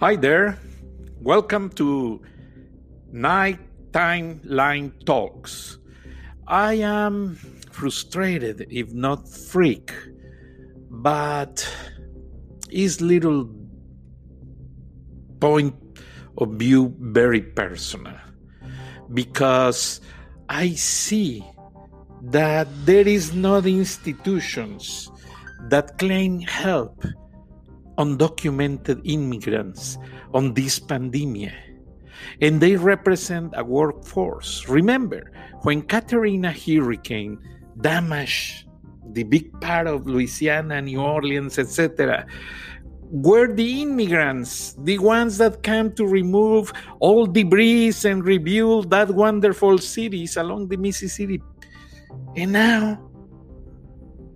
Hi 0.00 0.16
there. 0.16 0.58
Welcome 1.20 1.68
to 1.76 2.22
Nighttime 3.12 4.40
Line 4.44 4.94
Talks. 5.04 5.76
I 6.46 6.80
am 6.80 7.34
frustrated, 7.70 8.66
if 8.70 8.94
not 8.94 9.28
freak, 9.28 9.92
but 10.88 11.68
is 12.70 13.02
little 13.02 13.50
point 15.38 15.76
of 16.38 16.54
view 16.54 16.96
very 16.98 17.42
personal 17.42 18.16
because 19.12 20.00
I 20.48 20.70
see 20.70 21.44
that 22.22 22.68
there 22.86 23.06
is 23.06 23.34
not 23.34 23.66
institutions 23.66 25.10
that 25.68 25.98
claim 25.98 26.40
help 26.40 27.04
undocumented 28.00 29.00
immigrants 29.04 29.98
on 30.32 30.54
this 30.54 30.78
pandemic. 30.78 31.52
And 32.40 32.60
they 32.60 32.76
represent 32.76 33.52
a 33.56 33.64
workforce. 33.64 34.68
Remember, 34.68 35.30
when 35.62 35.82
Katrina 35.82 36.52
hurricane 36.52 37.38
damaged 37.80 38.66
the 39.12 39.24
big 39.24 39.52
part 39.60 39.86
of 39.86 40.06
Louisiana, 40.06 40.80
New 40.80 41.00
Orleans, 41.00 41.58
etc., 41.58 42.26
were 43.10 43.52
the 43.52 43.82
immigrants, 43.82 44.76
the 44.84 44.98
ones 44.98 45.36
that 45.38 45.62
came 45.62 45.92
to 45.94 46.06
remove 46.06 46.72
all 47.00 47.26
debris 47.26 47.92
and 48.04 48.24
rebuild 48.24 48.90
that 48.90 49.10
wonderful 49.10 49.78
cities 49.78 50.36
along 50.36 50.68
the 50.68 50.76
Mississippi. 50.76 51.42
And 52.36 52.52
now, 52.52 52.94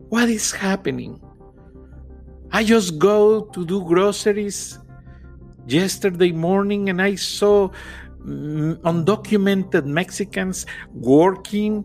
what 0.09 0.29
is 0.29 0.51
happening? 0.51 1.24
I 2.55 2.63
just 2.63 3.01
go 3.01 3.41
to 3.47 3.67
do 3.67 3.83
groceries 3.83 4.79
yesterday 5.67 6.31
morning 6.31 6.89
and 6.89 7.03
I 7.03 7.17
saw 7.17 7.71
mm, 8.25 8.77
undocumented 8.83 9.87
Mexicans 9.87 10.65
working 10.93 11.85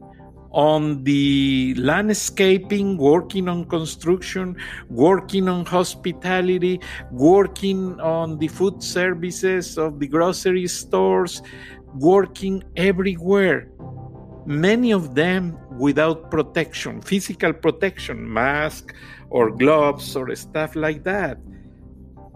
on 0.52 1.03
the 1.06 1.73
landscaping, 1.73 2.97
working 2.97 3.50
on 3.50 3.66
construction, 3.66 4.58
working 4.92 5.50
on 5.50 5.66
hospitality, 5.66 6.80
working 7.09 8.00
on 8.00 8.38
the 8.38 8.47
food 8.47 8.84
services 8.84 9.75
of 9.75 10.00
the 10.00 10.08
grocery 10.08 10.67
stores, 10.67 11.42
working 11.95 12.64
everywhere. 12.75 13.72
Many 14.45 14.92
of 14.92 15.16
them 15.16 15.58
without 15.80 16.30
protection, 16.30 17.02
physical 17.02 17.53
protection, 17.53 18.31
mask 18.31 18.94
or 19.30 19.49
gloves 19.49 20.16
or 20.16 20.35
stuff 20.35 20.75
like 20.75 21.03
that. 21.05 21.39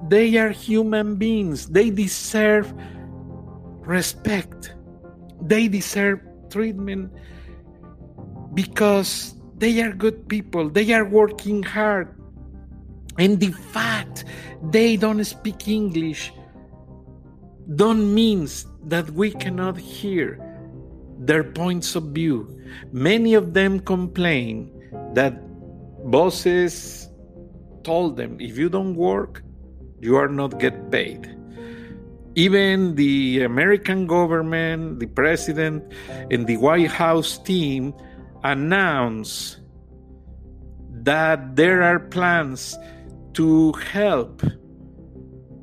They 0.07 0.37
are 0.37 0.49
human 0.49 1.17
beings. 1.17 1.67
They 1.67 1.89
deserve 1.89 2.73
respect. 3.85 4.73
They 5.41 5.67
deserve 5.67 6.21
treatment 6.49 7.11
because 8.53 9.35
they 9.57 9.81
are 9.81 9.91
good 9.91 10.27
people. 10.27 10.69
They 10.69 10.93
are 10.93 11.05
working 11.05 11.63
hard. 11.63 12.15
And 13.19 13.39
the 13.39 13.51
fact 13.51 14.25
they 14.71 14.95
don't 14.95 15.23
speak 15.23 15.67
English 15.67 16.33
don't 17.75 18.13
means 18.13 18.65
that 18.85 19.09
we 19.11 19.31
cannot 19.31 19.77
hear 19.77 20.42
their 21.25 21.43
points 21.43 21.95
of 21.95 22.03
view. 22.11 22.47
Many 22.91 23.33
of 23.33 23.53
them 23.53 23.79
complain 23.79 24.71
that 25.13 25.33
bosses 26.11 27.09
told 27.83 28.17
them 28.17 28.39
if 28.39 28.57
you 28.57 28.69
don't 28.69 28.95
work, 28.95 29.43
you 29.99 30.15
are 30.15 30.27
not 30.27 30.59
get 30.59 30.91
paid. 30.91 31.29
Even 32.35 32.95
the 32.95 33.43
American 33.43 34.07
government, 34.07 34.99
the 34.99 35.05
president, 35.05 35.83
and 36.31 36.47
the 36.47 36.57
White 36.57 36.89
House 36.89 37.37
team 37.37 37.93
announced 38.43 39.59
that 41.03 41.55
there 41.55 41.83
are 41.83 41.99
plans 41.99 42.77
to 43.33 43.71
help 43.73 44.41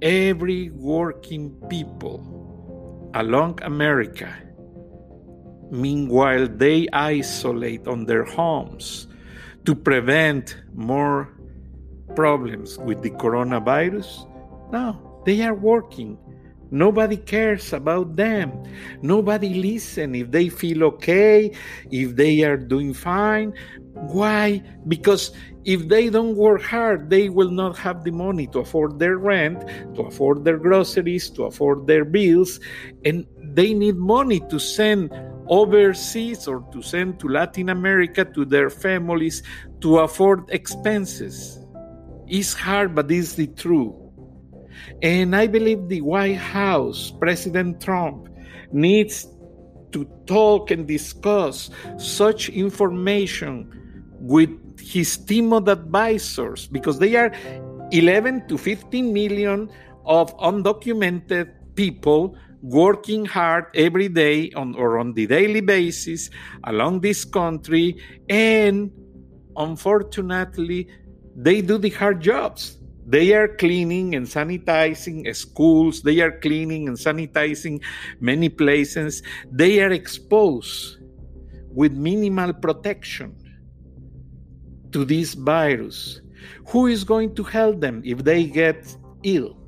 every 0.00 0.70
working 0.70 1.50
people 1.68 2.22
along 3.14 3.58
America 3.62 4.32
Meanwhile, 5.70 6.48
they 6.56 6.88
isolate 6.92 7.86
on 7.86 8.04
their 8.06 8.24
homes 8.24 9.06
to 9.64 9.74
prevent 9.74 10.56
more 10.74 11.28
problems 12.16 12.78
with 12.78 13.02
the 13.02 13.10
coronavirus. 13.10 14.26
No, 14.72 15.22
they 15.24 15.42
are 15.42 15.54
working. 15.54 16.18
Nobody 16.72 17.16
cares 17.16 17.72
about 17.72 18.14
them. 18.14 18.52
Nobody 19.02 19.54
listen 19.54 20.14
if 20.14 20.30
they 20.30 20.48
feel 20.48 20.84
okay, 20.84 21.50
if 21.90 22.14
they 22.14 22.42
are 22.44 22.56
doing 22.56 22.94
fine. 22.94 23.52
Why? 23.94 24.62
Because 24.86 25.32
if 25.64 25.88
they 25.88 26.10
don't 26.10 26.36
work 26.36 26.62
hard, 26.62 27.10
they 27.10 27.28
will 27.28 27.50
not 27.50 27.76
have 27.78 28.04
the 28.04 28.12
money 28.12 28.46
to 28.48 28.60
afford 28.60 28.98
their 28.98 29.18
rent, 29.18 29.66
to 29.96 30.02
afford 30.02 30.44
their 30.44 30.58
groceries, 30.58 31.28
to 31.30 31.44
afford 31.44 31.86
their 31.86 32.04
bills, 32.04 32.60
and 33.04 33.26
they 33.52 33.74
need 33.74 33.96
money 33.96 34.40
to 34.48 34.60
send 34.60 35.10
overseas 35.50 36.46
or 36.46 36.64
to 36.72 36.80
send 36.80 37.18
to 37.20 37.28
Latin 37.28 37.68
America 37.68 38.24
to 38.24 38.44
their 38.44 38.70
families 38.70 39.42
to 39.80 39.98
afford 39.98 40.48
expenses. 40.50 41.58
It's 42.26 42.54
hard, 42.54 42.94
but 42.94 43.10
it's 43.10 43.34
the 43.34 43.48
truth. 43.48 43.94
And 45.02 45.34
I 45.34 45.48
believe 45.48 45.88
the 45.88 46.00
White 46.00 46.38
House, 46.38 47.12
President 47.18 47.82
Trump, 47.82 48.28
needs 48.72 49.26
to 49.90 50.06
talk 50.26 50.70
and 50.70 50.86
discuss 50.86 51.70
such 51.98 52.48
information 52.48 53.66
with 54.20 54.50
his 54.78 55.16
team 55.16 55.52
of 55.52 55.66
advisors 55.66 56.68
because 56.68 56.98
they 56.98 57.16
are 57.16 57.32
11 57.90 58.46
to 58.46 58.56
15 58.56 59.12
million 59.12 59.68
of 60.04 60.36
undocumented 60.38 61.50
people 61.74 62.36
working 62.62 63.24
hard 63.24 63.66
every 63.74 64.08
day 64.08 64.50
on 64.52 64.74
or 64.74 64.98
on 64.98 65.14
the 65.14 65.26
daily 65.26 65.60
basis 65.60 66.30
along 66.64 67.00
this 67.00 67.24
country 67.24 67.96
and 68.28 68.90
unfortunately 69.56 70.88
they 71.36 71.62
do 71.62 71.78
the 71.78 71.90
hard 71.90 72.20
jobs. 72.20 72.76
They 73.06 73.32
are 73.32 73.48
cleaning 73.48 74.14
and 74.14 74.26
sanitizing 74.26 75.34
schools. 75.34 76.02
They 76.02 76.20
are 76.20 76.38
cleaning 76.38 76.86
and 76.86 76.96
sanitizing 76.96 77.82
many 78.20 78.48
places. 78.48 79.22
They 79.50 79.82
are 79.82 79.90
exposed 79.90 80.98
with 81.72 81.92
minimal 81.92 82.52
protection 82.52 83.34
to 84.92 85.04
this 85.04 85.34
virus. 85.34 86.20
Who 86.68 86.86
is 86.86 87.04
going 87.04 87.34
to 87.36 87.42
help 87.42 87.80
them 87.80 88.02
if 88.04 88.22
they 88.22 88.44
get 88.44 88.96
ill 89.24 89.59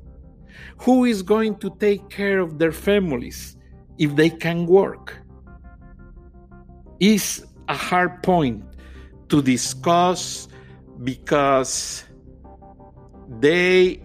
who 0.77 1.05
is 1.05 1.21
going 1.21 1.57
to 1.57 1.69
take 1.79 2.09
care 2.09 2.39
of 2.39 2.59
their 2.59 2.71
families 2.71 3.57
if 3.97 4.15
they 4.15 4.29
can 4.29 4.65
work? 4.65 5.19
Is 6.99 7.45
a 7.67 7.75
hard 7.75 8.23
point 8.23 8.63
to 9.29 9.41
discuss 9.41 10.47
because 11.03 12.03
they 13.39 14.01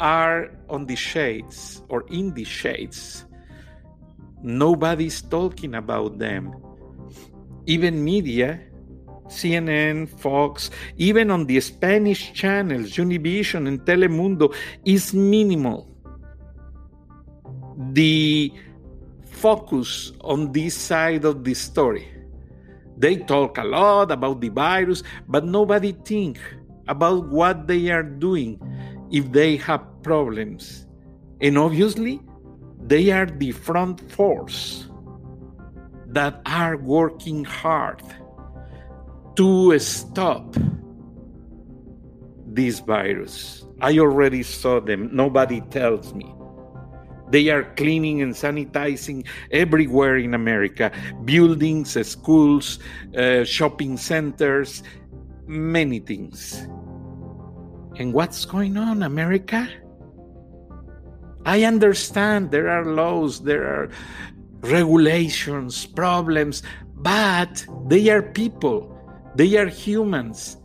are 0.00 0.50
on 0.68 0.86
the 0.86 0.96
shades 0.96 1.82
or 1.88 2.04
in 2.08 2.32
the 2.34 2.44
shades. 2.44 3.26
Nobody's 4.42 5.20
talking 5.20 5.74
about 5.74 6.18
them. 6.18 6.54
Even 7.66 8.02
media, 8.02 8.60
CNN, 9.26 10.08
Fox, 10.08 10.70
even 10.96 11.30
on 11.30 11.46
the 11.46 11.60
Spanish 11.60 12.32
channels, 12.32 12.96
Univision 12.96 13.68
and 13.68 13.80
Telemundo, 13.82 14.54
is 14.84 15.12
minimal 15.12 15.89
the 17.92 18.52
focus 19.24 20.12
on 20.20 20.52
this 20.52 20.74
side 20.74 21.24
of 21.24 21.44
the 21.44 21.54
story. 21.54 22.06
They 22.96 23.16
talk 23.16 23.56
a 23.56 23.64
lot 23.64 24.10
about 24.12 24.40
the 24.40 24.50
virus, 24.50 25.02
but 25.28 25.46
nobody 25.46 25.92
think 25.92 26.38
about 26.88 27.28
what 27.28 27.66
they 27.66 27.90
are 27.90 28.02
doing 28.02 28.60
if 29.10 29.32
they 29.32 29.56
have 29.56 29.80
problems. 30.02 30.86
And 31.40 31.56
obviously, 31.56 32.20
they 32.86 33.10
are 33.10 33.26
the 33.26 33.52
front 33.52 34.00
force 34.12 34.86
that 36.08 36.42
are 36.44 36.76
working 36.76 37.44
hard 37.44 38.02
to 39.36 39.78
stop 39.78 40.54
this 42.46 42.80
virus. 42.80 43.64
I 43.80 43.98
already 43.98 44.42
saw 44.42 44.80
them. 44.80 45.08
Nobody 45.14 45.62
tells 45.62 46.12
me. 46.12 46.34
They 47.30 47.48
are 47.48 47.64
cleaning 47.74 48.22
and 48.22 48.34
sanitizing 48.34 49.26
everywhere 49.50 50.16
in 50.18 50.34
America 50.34 50.90
buildings, 51.24 51.96
schools, 52.06 52.78
uh, 53.16 53.44
shopping 53.44 53.96
centers, 53.96 54.82
many 55.46 56.00
things. 56.00 56.66
And 57.96 58.12
what's 58.12 58.44
going 58.44 58.76
on, 58.76 59.02
America? 59.02 59.68
I 61.44 61.64
understand 61.64 62.50
there 62.50 62.68
are 62.68 62.84
laws, 62.84 63.42
there 63.42 63.66
are 63.66 63.90
regulations, 64.60 65.86
problems, 65.86 66.62
but 66.96 67.64
they 67.88 68.08
are 68.10 68.22
people, 68.22 68.96
they 69.34 69.56
are 69.56 69.66
humans. 69.66 70.56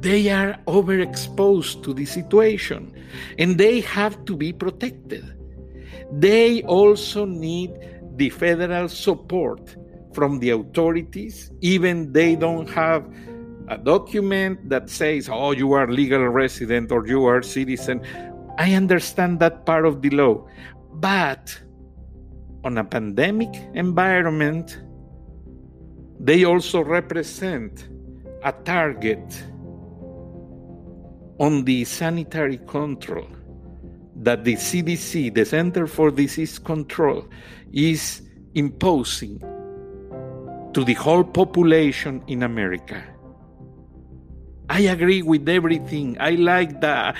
They 0.00 0.30
are 0.30 0.56
overexposed 0.66 1.82
to 1.84 1.92
the 1.92 2.04
situation 2.04 2.94
and 3.38 3.58
they 3.58 3.80
have 3.80 4.24
to 4.26 4.36
be 4.36 4.52
protected. 4.52 5.24
They 6.12 6.62
also 6.62 7.24
need 7.24 7.72
the 8.16 8.30
federal 8.30 8.88
support 8.88 9.76
from 10.12 10.38
the 10.40 10.50
authorities, 10.50 11.52
even 11.60 12.12
they 12.12 12.34
don't 12.34 12.68
have 12.68 13.06
a 13.68 13.78
document 13.78 14.68
that 14.68 14.88
says, 14.88 15.28
oh, 15.28 15.52
you 15.52 15.72
are 15.72 15.86
legal 15.90 16.26
resident 16.28 16.90
or 16.90 17.06
you 17.06 17.24
are 17.26 17.42
citizen. 17.42 18.00
I 18.58 18.74
understand 18.74 19.40
that 19.40 19.66
part 19.66 19.86
of 19.86 20.02
the 20.02 20.10
law. 20.10 20.46
But 20.94 21.56
on 22.64 22.78
a 22.78 22.84
pandemic 22.84 23.54
environment, 23.74 24.80
they 26.18 26.44
also 26.44 26.82
represent 26.82 27.88
a 28.42 28.52
target 28.52 29.22
on 31.38 31.64
the 31.64 31.84
sanitary 31.84 32.58
control 32.58 33.26
that 34.16 34.44
the 34.44 34.54
CDC, 34.54 35.34
the 35.34 35.44
Center 35.44 35.86
for 35.86 36.10
Disease 36.10 36.58
Control, 36.58 37.24
is 37.72 38.22
imposing 38.54 39.38
to 40.74 40.84
the 40.84 40.94
whole 40.94 41.24
population 41.24 42.22
in 42.26 42.42
America. 42.42 43.02
I 44.68 44.80
agree 44.80 45.22
with 45.22 45.48
everything. 45.48 46.16
I 46.20 46.32
like 46.32 46.80
the 46.80 47.14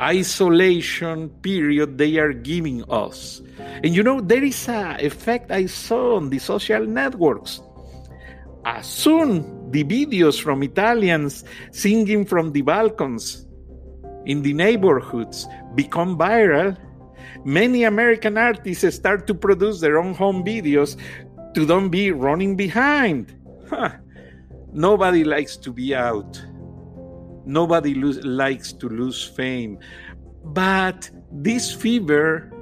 isolation 0.00 1.28
period 1.42 1.98
they 1.98 2.16
are 2.16 2.32
giving 2.32 2.84
us. 2.90 3.42
And 3.58 3.94
you 3.94 4.02
know, 4.02 4.20
there 4.20 4.42
is 4.42 4.68
a 4.68 4.96
effect 5.00 5.50
I 5.50 5.66
saw 5.66 6.16
on 6.16 6.30
the 6.30 6.38
social 6.38 6.84
networks. 6.86 7.60
As 8.64 8.86
soon 8.86 9.70
the 9.70 9.84
videos 9.84 10.40
from 10.40 10.62
Italians 10.62 11.44
singing 11.70 12.24
from 12.24 12.52
the 12.52 12.62
balcons 12.62 13.44
in 14.28 14.42
the 14.42 14.52
neighborhoods 14.52 15.48
become 15.74 16.16
viral, 16.16 16.76
many 17.44 17.84
American 17.84 18.38
artists 18.38 18.94
start 18.94 19.26
to 19.26 19.34
produce 19.34 19.80
their 19.80 19.98
own 19.98 20.14
home 20.14 20.44
videos 20.44 20.96
to 21.54 21.66
don't 21.66 21.88
be 21.88 22.12
running 22.12 22.54
behind. 22.54 23.34
Huh. 23.68 23.90
Nobody 24.72 25.24
likes 25.24 25.56
to 25.56 25.72
be 25.72 25.94
out. 25.94 26.40
Nobody 27.46 27.94
lo- 27.94 28.20
likes 28.22 28.72
to 28.74 28.88
lose 28.88 29.24
fame. 29.24 29.78
But 30.44 31.10
this 31.32 31.72
fever 31.72 32.52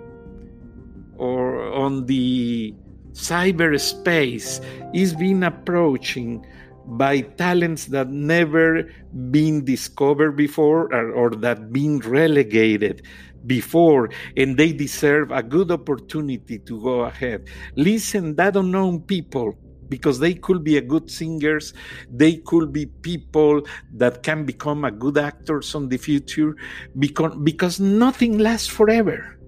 or 1.18 1.72
on 1.72 2.06
the 2.06 2.74
cyberspace 3.12 4.64
is 4.94 5.14
being 5.14 5.42
approaching 5.42 6.46
by 6.86 7.20
talents 7.20 7.86
that 7.86 8.10
never 8.10 8.84
been 9.30 9.64
discovered 9.64 10.32
before 10.32 10.92
or, 10.94 11.10
or 11.12 11.30
that 11.30 11.72
been 11.72 11.98
relegated 12.00 13.02
before 13.46 14.10
and 14.36 14.56
they 14.56 14.72
deserve 14.72 15.30
a 15.30 15.42
good 15.42 15.70
opportunity 15.70 16.58
to 16.58 16.80
go 16.80 17.00
ahead. 17.00 17.48
Listen 17.76 18.34
that 18.36 18.56
unknown 18.56 19.00
people 19.00 19.54
because 19.88 20.18
they 20.18 20.34
could 20.34 20.64
be 20.64 20.76
a 20.76 20.80
good 20.80 21.08
singers 21.08 21.72
they 22.10 22.38
could 22.38 22.72
be 22.72 22.86
people 22.86 23.62
that 23.94 24.22
can 24.24 24.44
become 24.44 24.84
a 24.84 24.90
good 24.90 25.16
actors 25.16 25.74
on 25.74 25.88
the 25.88 25.96
future 25.96 26.56
because, 26.98 27.36
because 27.44 27.78
nothing 27.78 28.38
lasts 28.38 28.66
forever. 28.66 29.38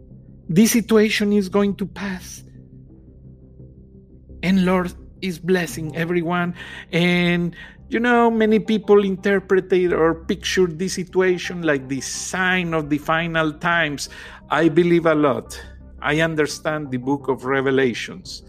This 0.48 0.72
situation 0.72 1.32
is 1.32 1.48
going 1.48 1.74
to 1.76 1.86
pass. 1.86 2.44
And 4.44 4.64
lord 4.64 4.94
is 5.22 5.38
blessing 5.38 5.96
everyone. 5.96 6.54
And 6.92 7.54
you 7.88 7.98
know 7.98 8.30
many 8.30 8.58
people 8.58 9.02
interpreted 9.04 9.92
or 9.92 10.14
pictured 10.14 10.78
this 10.78 10.94
situation 10.94 11.62
like 11.62 11.88
the 11.88 12.00
sign 12.00 12.74
of 12.74 12.90
the 12.90 12.98
final 12.98 13.52
times. 13.52 14.08
I 14.50 14.68
believe 14.68 15.06
a 15.06 15.14
lot. 15.14 15.58
I 16.00 16.20
understand 16.20 16.90
the 16.90 16.98
book 16.98 17.28
of 17.28 17.44
revelations. 17.44 18.42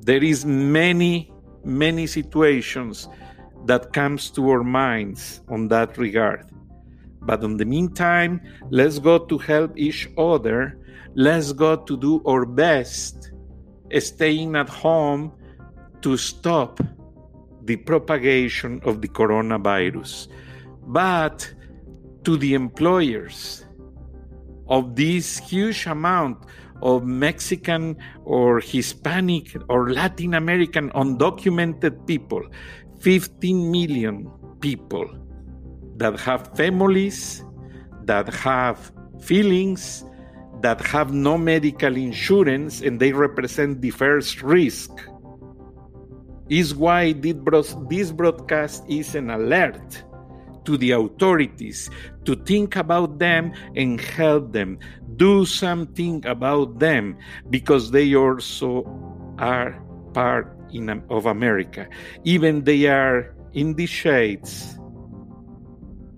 There 0.00 0.22
is 0.24 0.44
many 0.44 1.32
many 1.64 2.06
situations 2.06 3.08
that 3.66 3.92
comes 3.92 4.30
to 4.30 4.48
our 4.48 4.62
minds 4.62 5.42
on 5.48 5.68
that 5.68 5.98
regard. 5.98 6.46
But 7.20 7.44
in 7.44 7.58
the 7.58 7.66
meantime 7.66 8.40
let's 8.70 8.98
go 8.98 9.18
to 9.18 9.36
help 9.36 9.76
each 9.76 10.08
other. 10.16 10.78
Let's 11.14 11.52
go 11.52 11.76
to 11.76 11.96
do 11.96 12.22
our 12.26 12.46
best 12.46 13.32
staying 13.98 14.56
at 14.56 14.68
home 14.68 15.32
to 16.02 16.16
stop 16.16 16.80
the 17.64 17.76
propagation 17.76 18.80
of 18.84 19.02
the 19.02 19.08
coronavirus, 19.08 20.28
but 20.86 21.52
to 22.24 22.36
the 22.36 22.54
employers 22.54 23.64
of 24.68 24.96
this 24.96 25.38
huge 25.38 25.86
amount 25.86 26.38
of 26.82 27.04
Mexican 27.04 27.96
or 28.24 28.60
Hispanic 28.60 29.56
or 29.68 29.90
Latin 29.90 30.34
American 30.34 30.90
undocumented 30.90 32.06
people, 32.06 32.42
15 33.00 33.70
million 33.70 34.30
people 34.60 35.06
that 35.96 36.18
have 36.20 36.56
families, 36.56 37.44
that 38.04 38.32
have 38.32 38.92
feelings, 39.20 40.04
that 40.62 40.80
have 40.80 41.12
no 41.12 41.36
medical 41.38 41.96
insurance, 41.96 42.80
and 42.80 42.98
they 43.00 43.12
represent 43.12 43.80
the 43.80 43.90
first 43.90 44.42
risk 44.42 44.90
is 46.48 46.74
why 46.74 47.12
this 47.12 48.10
broadcast 48.12 48.84
is 48.88 49.14
an 49.14 49.30
alert 49.30 50.04
to 50.64 50.76
the 50.76 50.90
authorities 50.90 51.88
to 52.24 52.34
think 52.34 52.76
about 52.76 53.18
them 53.18 53.52
and 53.74 54.00
help 54.00 54.52
them. 54.52 54.78
Do 55.16 55.46
something 55.46 56.24
about 56.26 56.78
them 56.78 57.16
because 57.48 57.90
they 57.90 58.14
also 58.14 58.84
are 59.38 59.80
part 60.12 60.54
in, 60.70 60.90
of 61.10 61.26
america. 61.26 61.88
Even 62.24 62.64
they 62.64 62.86
are 62.86 63.34
in 63.52 63.74
the 63.74 63.86
shades 63.86 64.78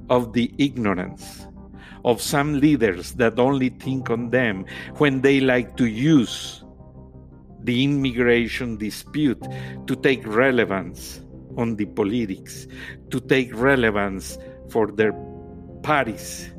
of 0.08 0.32
the 0.32 0.52
ignorance 0.58 1.46
of 2.04 2.20
some 2.20 2.58
leaders 2.58 3.12
that 3.12 3.38
only 3.38 3.68
think 3.68 4.10
on 4.10 4.30
them 4.30 4.64
when 4.98 5.20
they 5.20 5.40
like 5.40 5.76
to 5.76 5.86
use 5.86 6.64
the 7.64 7.84
immigration 7.84 8.76
dispute 8.76 9.42
to 9.86 9.96
take 9.96 10.26
relevance 10.26 11.20
on 11.56 11.76
the 11.76 11.86
politics, 11.86 12.66
to 13.10 13.20
take 13.20 13.54
relevance 13.54 14.38
for 14.70 14.90
their 14.90 15.12
parties. 15.82 16.50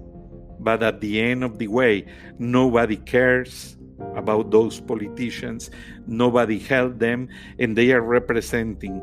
But 0.59 0.83
at 0.83 1.01
the 1.01 1.21
end 1.21 1.43
of 1.43 1.57
the 1.57 1.67
way, 1.67 2.05
nobody 2.37 2.97
cares 2.97 3.77
about 4.15 4.51
those 4.51 4.79
politicians, 4.79 5.69
nobody 6.07 6.59
held 6.59 6.99
them, 6.99 7.29
and 7.59 7.75
they 7.75 7.91
are 7.91 8.01
representing, 8.01 9.01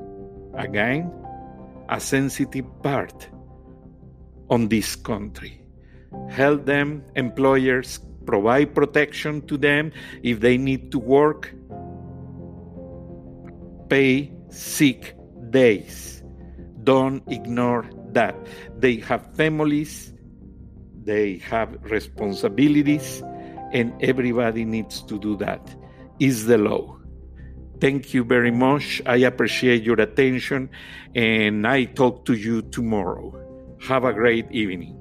again, 0.57 1.11
a 1.88 2.00
sensitive 2.00 2.67
part 2.83 3.28
on 4.50 4.69
this 4.69 4.95
country. 4.95 5.62
Help 6.31 6.64
them, 6.64 7.02
employers, 7.17 8.00
provide 8.26 8.75
protection 8.75 9.40
to 9.47 9.57
them 9.57 9.90
if 10.23 10.40
they 10.40 10.59
need 10.59 10.93
to 10.93 10.99
work 10.99 11.55
pay 13.88 14.33
sick 14.50 15.14
days. 15.50 16.23
Don't 16.85 17.23
ignore 17.28 17.88
that. 18.12 18.35
They 18.78 18.97
have 18.97 19.35
families, 19.35 20.12
they 21.04 21.38
have 21.38 21.76
responsibilities, 21.83 23.23
and 23.73 23.92
everybody 24.02 24.64
needs 24.64 25.02
to 25.02 25.18
do 25.18 25.37
that. 25.37 25.75
Is 26.18 26.47
the 26.47 26.59
law. 26.59 26.99
Thank 27.80 28.12
you 28.12 28.25
very 28.25 28.50
much. 28.50 29.00
I 29.07 29.18
appreciate 29.18 29.85
your 29.85 30.00
attention, 30.00 30.71
and 31.14 31.64
I 31.64 31.85
talk 31.85 32.25
to 32.25 32.35
you 32.35 32.62
tomorrow. 32.62 33.33
Have 33.87 34.02
a 34.02 34.12
great 34.12 34.50
evening. 34.50 34.98